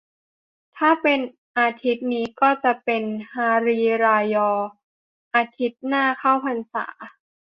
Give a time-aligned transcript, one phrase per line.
[0.77, 1.19] ถ้าเป็น
[1.57, 3.03] อาทิตย์นี้ก็จะเป็น
[3.33, 4.51] ฮารีรายอ
[5.35, 6.87] อาทิตย์หน้าเข้าพรรษา